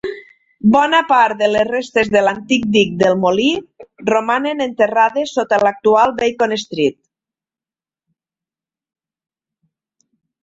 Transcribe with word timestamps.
Bona 0.75 0.99
part 1.09 1.39
de 1.41 1.49
les 1.49 1.65
restes 1.67 2.07
de 2.13 2.21
l'antic 2.27 2.63
dic 2.75 2.95
del 3.01 3.19
molí 3.25 3.49
romanen 4.11 4.65
enterrades 4.67 5.33
sota 5.39 5.61
l'actual 5.65 6.15
Beacon 6.21 6.57
Street. 6.61 6.99